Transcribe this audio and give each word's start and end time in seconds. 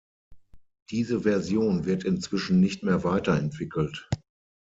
Diese 0.89 1.21
Version 1.21 1.85
wird 1.85 2.05
inzwischen 2.05 2.59
nicht 2.59 2.81
mehr 2.81 3.03
weiter 3.03 3.37
entwickelt. 3.37 4.09